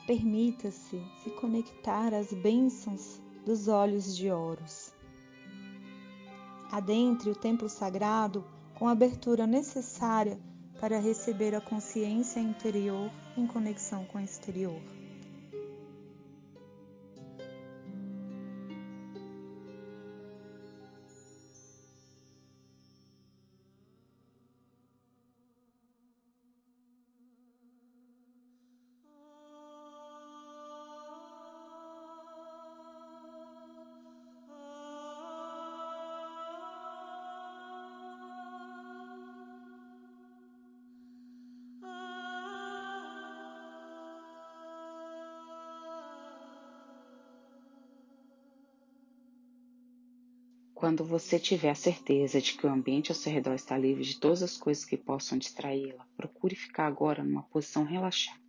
[0.05, 4.93] permita-se se conectar às bênçãos dos olhos de Horus.
[6.73, 8.45] Adentre o templo sagrado
[8.75, 10.41] com a abertura necessária
[10.81, 14.83] para receber a consciência interior em conexão com o exterior.
[50.75, 54.19] Quando você tiver a certeza de que o ambiente ao seu redor está livre de
[54.19, 58.41] todas as coisas que possam distraí-la, procure ficar agora numa posição relaxada.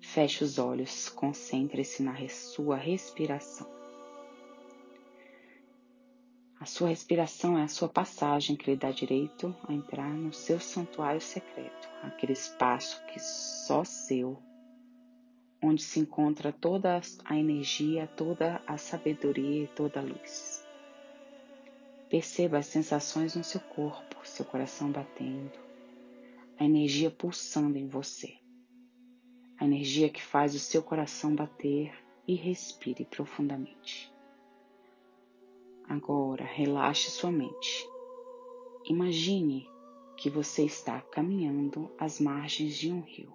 [0.00, 3.68] Feche os olhos, concentre-se na sua respiração.
[6.60, 10.58] A sua respiração é a sua passagem que lhe dá direito a entrar no seu
[10.60, 14.42] santuário secreto, aquele espaço que só seu,
[15.62, 20.53] onde se encontra toda a energia, toda a sabedoria e toda a luz.
[22.08, 25.58] Perceba as sensações no seu corpo, seu coração batendo,
[26.58, 28.34] a energia pulsando em você,
[29.58, 31.94] a energia que faz o seu coração bater
[32.26, 34.12] e respire profundamente.
[35.88, 37.88] Agora, relaxe sua mente.
[38.84, 39.68] Imagine
[40.16, 43.32] que você está caminhando às margens de um rio.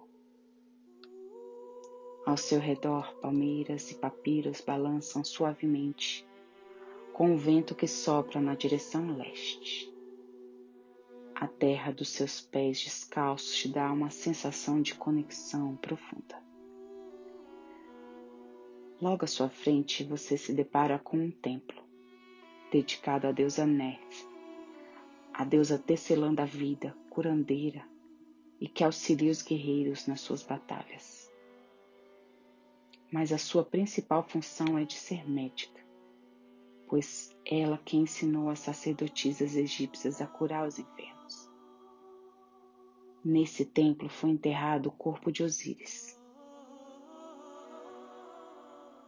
[2.26, 6.26] Ao seu redor, palmeiras e papiros balançam suavemente
[7.20, 9.92] com o vento que sopra na direção leste.
[11.34, 16.42] A terra dos seus pés descalços te dá uma sensação de conexão profunda.
[19.02, 21.82] Logo à sua frente, você se depara com um templo
[22.72, 24.26] dedicado à deusa Nef,
[25.34, 27.86] a deusa tecelã da vida, curandeira
[28.58, 31.30] e que auxilia os guerreiros nas suas batalhas.
[33.12, 35.79] Mas a sua principal função é de ser médica
[36.90, 41.48] pois ela que ensinou as sacerdotisas egípcias a curar os enfermos.
[43.24, 46.20] Nesse templo foi enterrado o corpo de Osíris,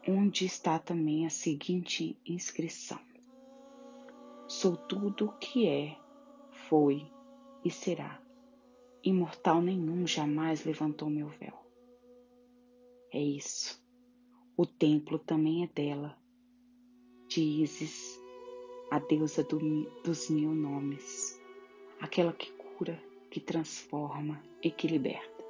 [0.07, 3.01] onde está também a seguinte inscrição:
[4.47, 5.99] Sou tudo o que é,
[6.69, 7.11] foi
[7.65, 8.23] e será.
[9.03, 11.59] Imortal nenhum jamais levantou meu véu.
[13.11, 13.83] É isso.
[14.57, 16.22] O templo também é dela
[17.35, 18.21] de Isis,
[18.91, 19.59] a deusa do,
[20.03, 21.41] dos mil nomes,
[21.99, 25.43] aquela que cura, que transforma e que liberta.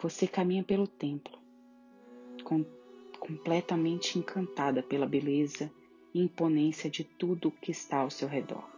[0.00, 1.38] Você caminha pelo templo,
[2.42, 2.64] com,
[3.20, 5.70] completamente encantada pela beleza
[6.12, 8.68] e imponência de tudo o que está ao seu redor.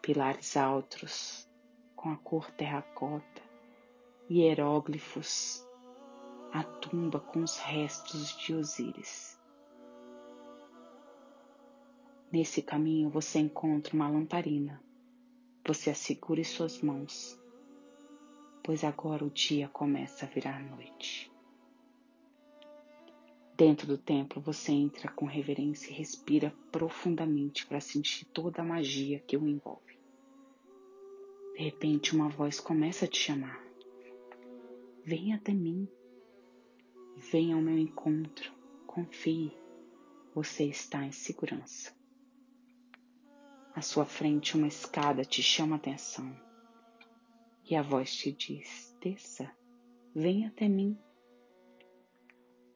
[0.00, 1.48] Pilares altos,
[1.96, 3.42] com a cor terracota,
[4.30, 5.67] hieróglifos
[6.52, 9.38] a tumba com os restos de Osíris.
[12.30, 14.82] Nesse caminho você encontra uma lamparina.
[15.66, 17.38] Você a segura em suas mãos,
[18.62, 21.30] pois agora o dia começa a virar noite.
[23.56, 29.18] Dentro do templo você entra com reverência e respira profundamente para sentir toda a magia
[29.20, 29.98] que o envolve.
[31.54, 33.60] De repente, uma voz começa a te chamar.
[35.04, 35.88] Venha até mim.
[37.20, 38.52] Venha ao meu encontro,
[38.86, 39.52] confie,
[40.32, 41.92] você está em segurança.
[43.74, 46.32] À sua frente, uma escada te chama a atenção
[47.68, 49.50] e a voz te diz: desça,
[50.14, 50.96] venha até mim.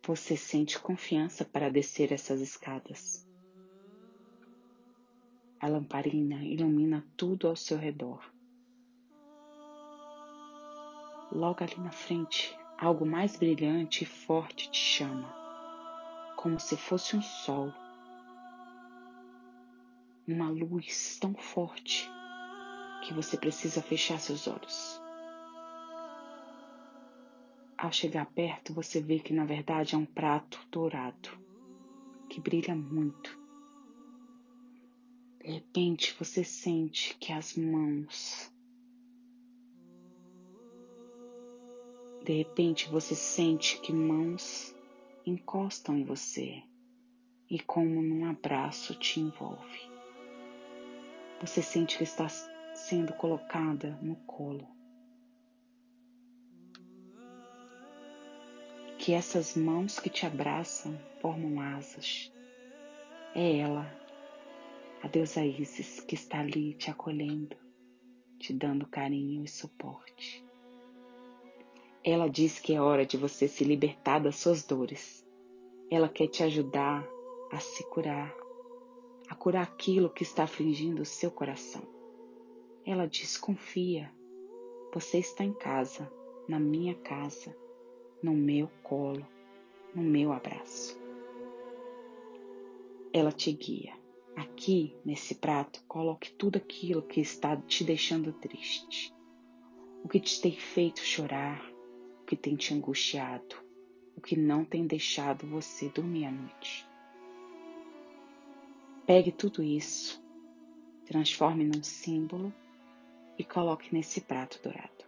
[0.04, 3.24] Você sente confiança para descer essas escadas.
[5.60, 8.28] A lamparina ilumina tudo ao seu redor.
[11.30, 12.52] Logo ali na frente,
[12.82, 15.32] algo mais brilhante e forte te chama,
[16.36, 17.72] como se fosse um sol,
[20.26, 22.10] uma luz tão forte
[23.04, 25.00] que você precisa fechar seus olhos.
[27.78, 31.30] Ao chegar perto, você vê que na verdade é um prato dourado
[32.28, 33.38] que brilha muito.
[35.40, 38.51] De repente, você sente que as mãos
[42.24, 44.72] De repente você sente que mãos
[45.26, 46.62] encostam em você
[47.50, 49.90] e, como num abraço, te envolve.
[51.40, 54.68] Você sente que está sendo colocada no colo.
[58.98, 62.32] Que essas mãos que te abraçam formam asas.
[63.34, 63.92] É ela,
[65.02, 67.56] a deusa Isis, que está ali te acolhendo,
[68.38, 70.51] te dando carinho e suporte.
[72.04, 75.24] Ela diz que é hora de você se libertar das suas dores.
[75.88, 77.08] Ela quer te ajudar
[77.52, 78.34] a se curar,
[79.28, 81.82] a curar aquilo que está afligindo o seu coração.
[82.84, 84.10] Ela diz: confia,
[84.92, 86.12] você está em casa,
[86.48, 87.56] na minha casa,
[88.20, 89.24] no meu colo,
[89.94, 91.00] no meu abraço.
[93.12, 93.94] Ela te guia.
[94.34, 99.14] Aqui, nesse prato, coloque tudo aquilo que está te deixando triste,
[100.02, 101.71] o que te tem feito chorar,
[102.32, 103.54] que tem te angustiado,
[104.16, 106.88] o que não tem deixado você dormir à noite.
[109.06, 110.24] Pegue tudo isso,
[111.04, 112.50] transforme num símbolo
[113.36, 115.04] e coloque nesse prato dourado.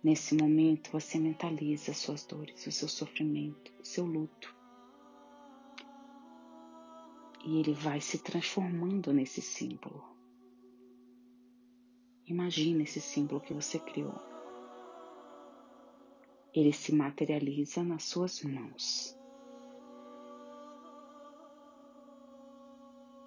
[0.00, 4.54] Nesse momento, você mentaliza as suas dores, o seu sofrimento, o seu luto
[7.44, 10.04] e ele vai se transformando nesse símbolo.
[12.28, 14.33] Imagina esse símbolo que você criou.
[16.54, 19.18] Ele se materializa nas suas mãos.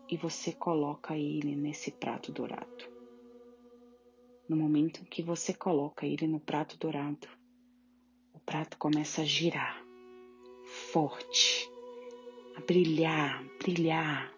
[0.09, 2.97] E você coloca ele nesse prato dourado.
[4.47, 7.28] No momento em que você coloca ele no prato dourado,
[8.34, 9.86] o prato começa a girar
[10.67, 11.69] forte
[12.55, 14.34] a brilhar, brilhar,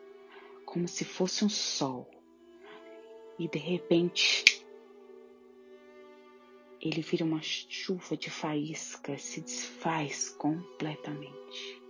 [0.66, 2.10] como se fosse um sol.
[3.40, 4.59] E de repente,
[6.82, 11.82] ele vira uma chuva de faíscas, se desfaz completamente.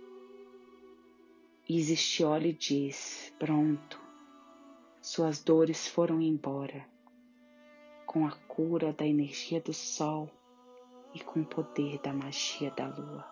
[1.68, 4.00] Existe olha e diz: Pronto,
[5.00, 6.84] suas dores foram embora,
[8.04, 10.28] com a cura da energia do sol
[11.14, 13.24] e com o poder da magia da lua.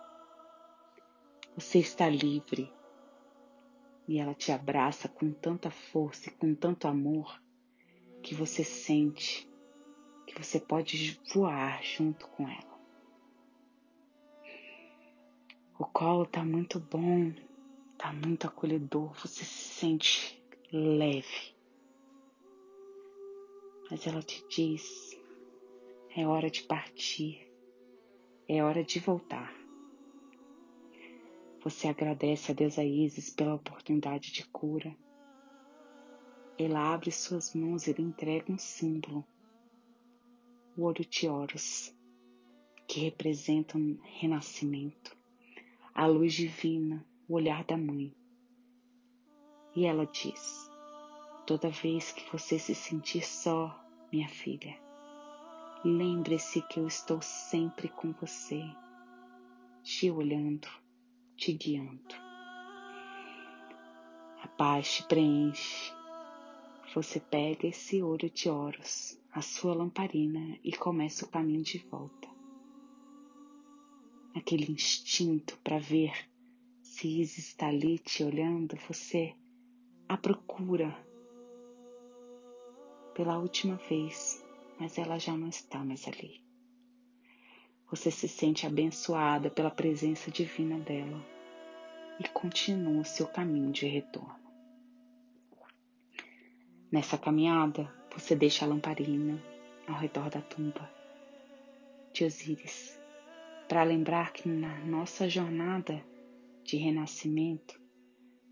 [1.56, 2.72] Você está livre
[4.06, 7.42] e ela te abraça com tanta força e com tanto amor
[8.22, 9.48] que você sente
[10.28, 12.78] que você pode voar junto com ela.
[15.78, 17.32] O colo tá muito bom,
[17.96, 21.54] tá muito acolhedor, você se sente leve.
[23.90, 25.16] Mas ela te diz:
[26.14, 27.50] é hora de partir,
[28.46, 29.54] é hora de voltar.
[31.62, 34.94] Você agradece a deusa Isis pela oportunidade de cura.
[36.58, 39.24] Ela abre suas mãos e lhe entrega um símbolo,
[40.78, 41.92] o ouro de Horus,
[42.86, 45.14] que representa um renascimento,
[45.92, 48.14] a luz divina, o olhar da mãe.
[49.74, 50.70] E ela diz:
[51.44, 54.78] Toda vez que você se sentir só, minha filha,
[55.84, 58.62] lembre-se que eu estou sempre com você,
[59.82, 60.68] te olhando
[61.38, 62.16] te guiando.
[64.42, 65.97] A paz te preenche.
[66.94, 72.28] Você pega esse ouro de oros, a sua lamparina e começa o caminho de volta.
[74.34, 76.12] Aquele instinto para ver
[76.82, 79.34] se Isis está ali te olhando, você
[80.08, 80.96] a procura
[83.14, 84.42] pela última vez,
[84.80, 86.40] mas ela já não está mais ali.
[87.90, 91.22] Você se sente abençoada pela presença divina dela
[92.18, 94.37] e continua o seu caminho de retorno.
[96.90, 99.42] Nessa caminhada, você deixa a lamparina
[99.86, 100.90] ao redor da tumba
[102.14, 102.98] de Osíris
[103.68, 106.02] para lembrar que na nossa jornada
[106.64, 107.78] de renascimento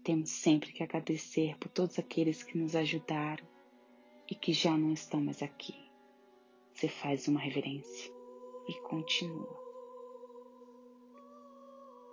[0.05, 3.47] temos sempre que agradecer por todos aqueles que nos ajudaram
[4.31, 5.75] e que já não estão mais aqui.
[6.75, 8.13] Você faz uma reverência
[8.69, 9.65] e continua.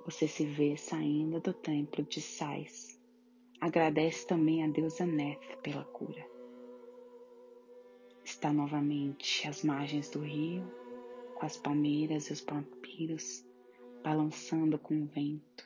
[0.06, 2.93] Você se vê saindo do templo de Sais.
[3.64, 6.30] Agradece também a deusa Nef pela cura.
[8.22, 10.70] Está novamente às margens do rio,
[11.36, 13.48] com as palmeiras e os pampiros
[14.04, 15.66] balançando com o vento.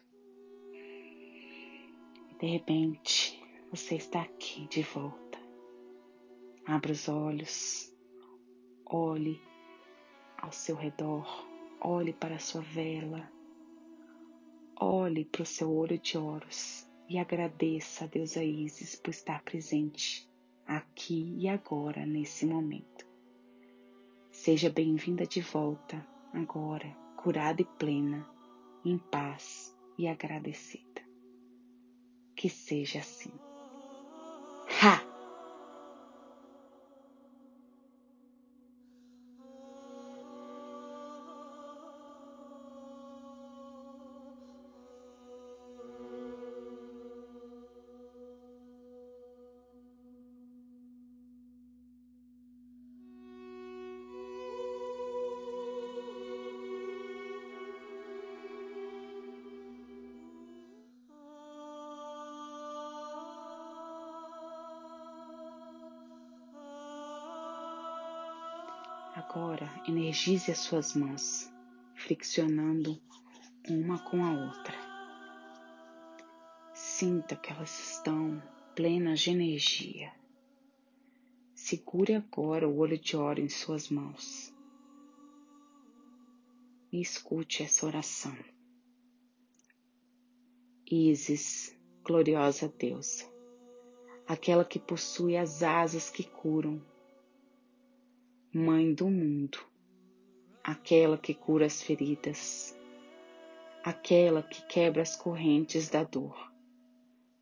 [2.40, 5.40] De repente, você está aqui de volta.
[6.68, 7.92] Abra os olhos,
[8.86, 9.42] olhe
[10.38, 11.28] ao seu redor,
[11.82, 13.28] olhe para a sua vela,
[14.80, 20.28] olhe para o seu olho de ouros e agradeça a deusa Isis por estar presente
[20.66, 23.08] aqui e agora, nesse momento.
[24.32, 28.28] Seja bem-vinda de volta, agora, curada e plena,
[28.84, 31.02] em paz e agradecida.
[32.36, 33.32] Que seja assim.
[34.82, 35.07] Ha!
[69.98, 71.52] Energize as suas mãos,
[71.96, 73.02] friccionando
[73.68, 74.76] uma com a outra.
[76.72, 78.42] Sinta que elas estão
[78.76, 80.14] plenas de energia.
[81.56, 84.54] Segure agora o olho de ouro em suas mãos
[86.92, 88.38] e escute essa oração.
[90.90, 93.26] Isis, gloriosa deusa,
[94.28, 96.82] aquela que possui as asas que curam,
[98.54, 99.60] Mãe do mundo,
[100.68, 102.78] aquela que cura as feridas,
[103.82, 106.52] aquela que quebra as correntes da dor.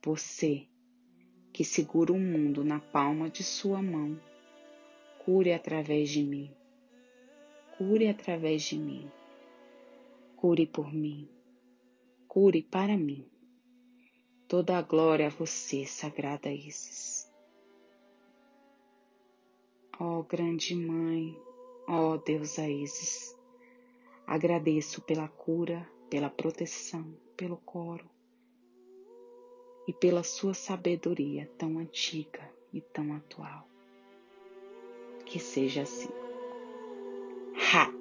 [0.03, 0.67] Você,
[1.51, 4.21] que segura o mundo na palma de sua mão,
[5.26, 6.51] cure através de mim.
[7.76, 9.09] Cure através de mim.
[10.36, 11.28] Cure por mim.
[12.28, 13.28] Cure para mim.
[14.47, 17.28] Toda a glória a você, sagrada Isis.
[19.99, 21.36] Ó oh, grande mãe,
[21.88, 23.36] ó oh, deusa Isis,
[24.26, 28.10] agradeço pela cura, pela proteção, pelo coro
[29.88, 33.68] e pela sua sabedoria tão antiga e tão atual.
[35.26, 36.10] Que seja assim.
[37.56, 37.95] Ha!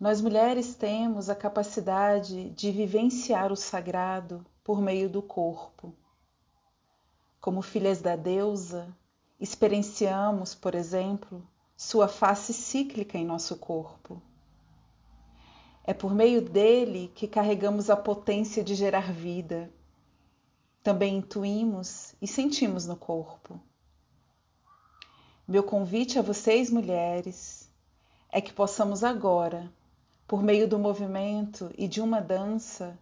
[0.00, 5.92] Nós mulheres temos a capacidade de vivenciar o sagrado por meio do corpo.
[7.40, 8.96] Como filhas da deusa,
[9.40, 11.44] experienciamos, por exemplo,
[11.76, 14.22] sua face cíclica em nosso corpo.
[15.82, 19.68] É por meio dele que carregamos a potência de gerar vida.
[20.80, 23.60] Também intuímos e sentimos no corpo.
[25.46, 27.68] Meu convite a vocês, mulheres,
[28.30, 29.72] é que possamos agora,
[30.28, 32.98] por meio do movimento e de uma dança,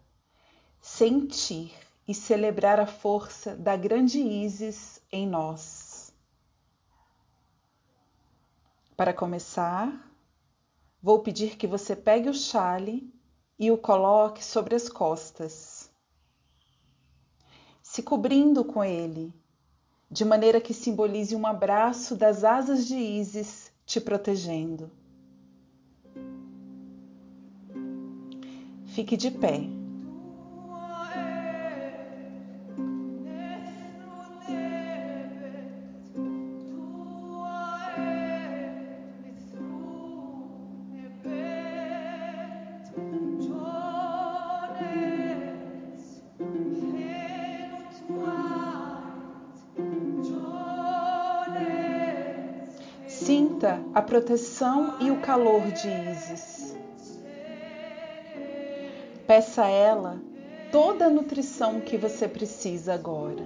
[0.79, 1.75] sentir
[2.07, 6.13] e celebrar a força da grande Isis em nós.
[8.95, 10.09] Para começar,
[11.03, 13.13] vou pedir que você pegue o chale
[13.59, 15.91] e o coloque sobre as costas,
[17.83, 19.33] se cobrindo com ele,
[20.09, 24.89] de maneira que simbolize um abraço das asas de Ísis te protegendo.
[28.97, 29.61] Fique de pé.
[53.07, 56.66] Sinta a proteção e o calor de Isis.
[59.27, 60.21] Peça a ela
[60.71, 63.43] toda a nutrição que você precisa agora.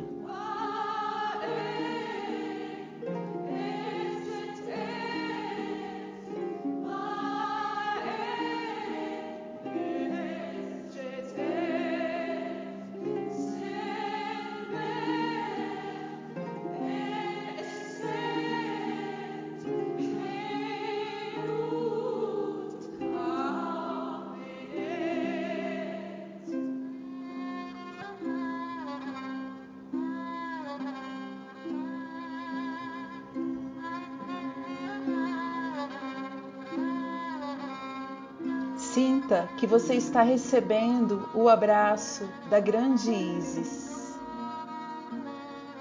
[39.61, 44.17] Que você está recebendo o abraço da grande Isis.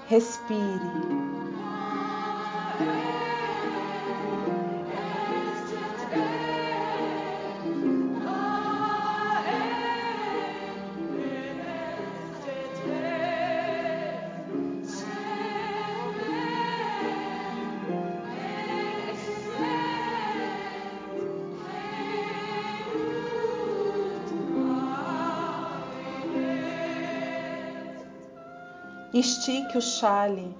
[0.07, 1.30] Respire.
[29.13, 30.55] Estique o chale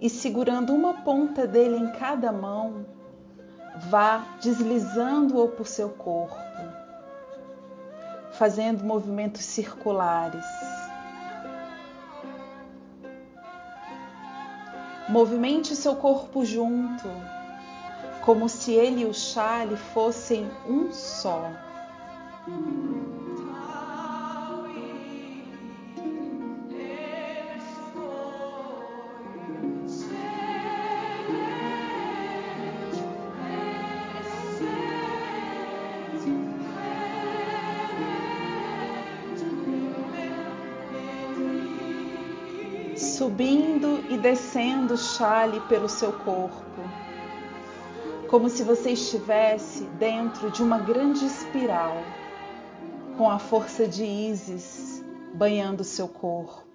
[0.00, 2.86] e, segurando uma ponta dele em cada mão,
[3.90, 6.36] vá deslizando-o por seu corpo,
[8.30, 10.44] fazendo movimentos circulares.
[15.08, 17.08] Movimente seu corpo junto,
[18.24, 21.50] como se ele e o chale fossem um só.
[44.16, 46.80] E descendo o chale pelo seu corpo,
[48.30, 52.02] como se você estivesse dentro de uma grande espiral,
[53.18, 55.04] com a força de Ísis
[55.34, 56.65] banhando seu corpo.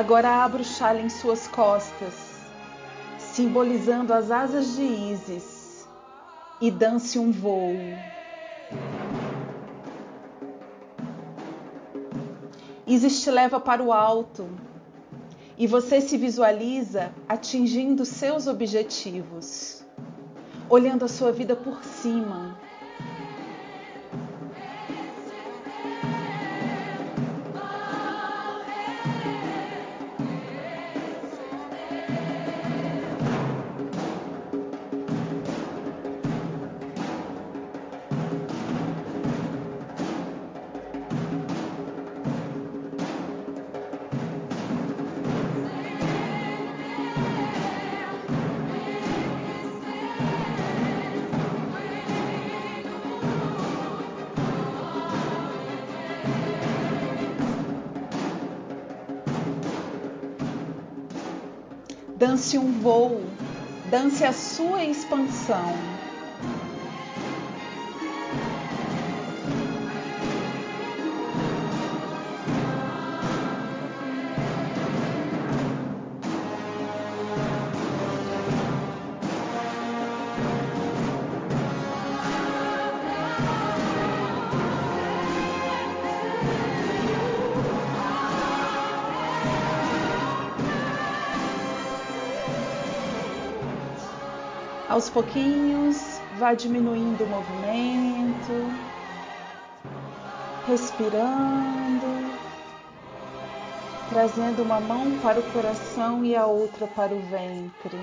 [0.00, 2.14] Agora abra o chale em suas costas,
[3.18, 5.86] simbolizando as asas de Ísis,
[6.58, 7.76] e dance um voo.
[12.86, 14.48] Ísis te leva para o alto
[15.58, 19.84] e você se visualiza atingindo seus objetivos,
[20.66, 22.58] olhando a sua vida por cima
[62.40, 63.20] Dance um voo,
[63.90, 65.89] dance a sua expansão.
[94.90, 98.52] Aos pouquinhos, vá diminuindo o movimento,
[100.66, 102.06] respirando,
[104.08, 107.96] trazendo uma mão para o coração e a outra para o ventre.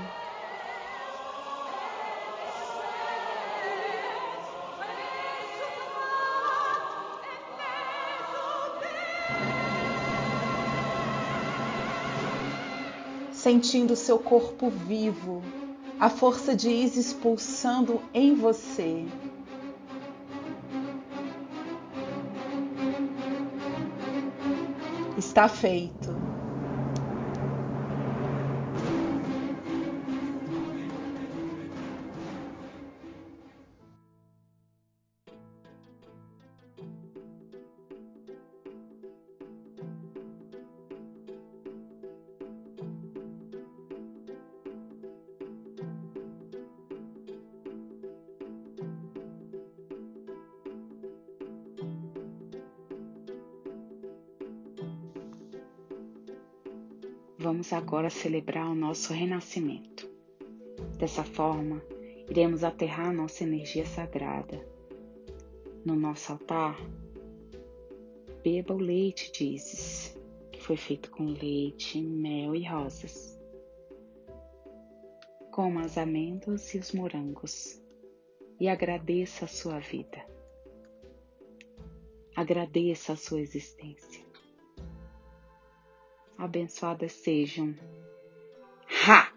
[13.33, 15.43] Sentindo seu corpo vivo,
[15.99, 19.05] a força de Isis pulsando em você.
[25.17, 26.16] Está feito.
[57.69, 60.09] Vamos agora celebrar o nosso renascimento.
[60.97, 61.83] Dessa forma,
[62.29, 64.65] iremos aterrar nossa energia sagrada.
[65.83, 66.79] No nosso altar,
[68.41, 70.17] beba o leite de Isis,
[70.49, 73.37] que foi feito com leite, mel e rosas.
[75.51, 77.83] Coma as amêndoas e os morangos
[78.61, 80.25] e agradeça a sua vida.
[82.33, 84.26] Agradeça a sua existência
[86.37, 87.75] abençoadas sejam.
[89.05, 89.36] Ha!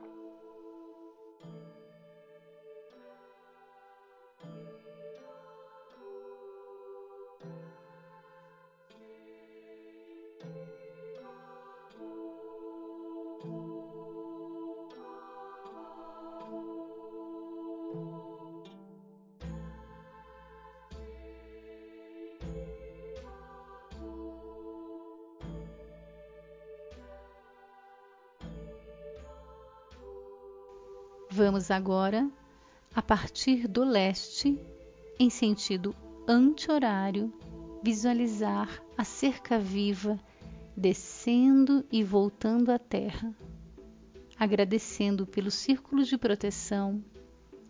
[31.71, 32.29] Vamos agora,
[32.93, 34.61] a partir do leste,
[35.21, 35.95] em sentido
[36.27, 37.33] anti-horário,
[37.81, 40.19] visualizar a cerca viva
[40.77, 43.33] descendo e voltando à Terra,
[44.37, 47.05] agradecendo pelo círculo de proteção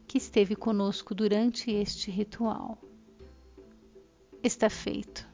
[0.06, 2.78] que esteve conosco durante este ritual.
[4.42, 5.29] Está feito.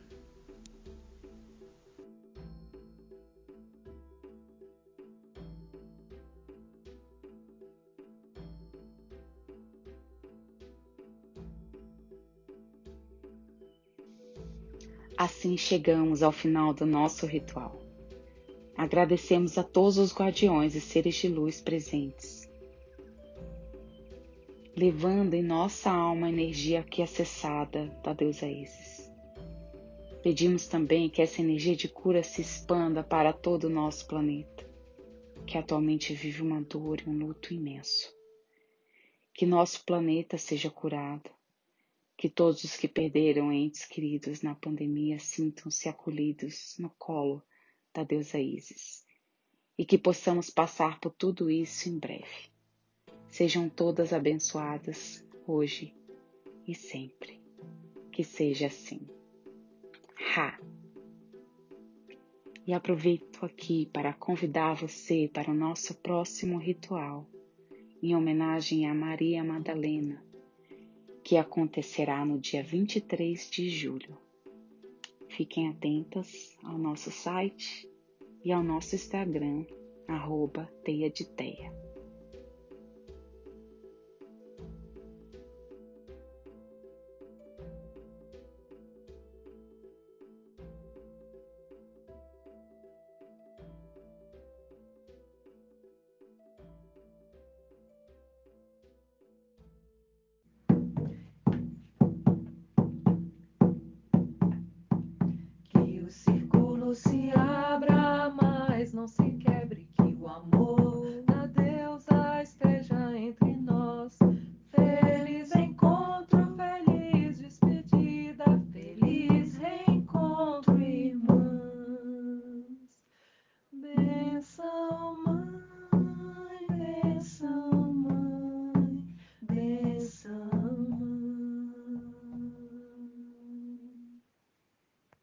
[15.47, 17.81] Assim chegamos ao final do nosso ritual.
[18.77, 22.51] Agradecemos a todos os guardiões e seres de luz presentes,
[24.77, 29.09] levando em nossa alma a energia aqui acessada da deusa Isis.
[30.21, 34.69] Pedimos também que essa energia de cura se expanda para todo o nosso planeta,
[35.47, 38.13] que atualmente vive uma dor e um luto imenso.
[39.33, 41.31] Que nosso planeta seja curado,
[42.17, 47.43] que todos os que perderam entes queridos na pandemia sintam-se acolhidos no colo
[47.93, 49.05] da deusa Isis
[49.79, 52.51] e que possamos passar por tudo isso em breve.
[53.31, 55.95] Sejam todas abençoadas hoje
[56.67, 57.41] e sempre.
[58.11, 59.07] Que seja assim.
[60.35, 60.59] Ha!
[62.67, 67.29] E aproveito aqui para convidar você para o nosso próximo ritual,
[68.03, 70.25] em homenagem a Maria Madalena,
[71.27, 74.17] que acontecerá no dia 23 de julho.
[75.29, 77.91] Fiquem atentas ao nosso site
[78.45, 79.67] e ao nosso Instagram,
[80.07, 81.86] arroba Teia de Teia.